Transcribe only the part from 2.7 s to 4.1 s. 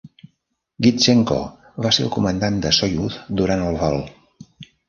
Soyuz durant el vol.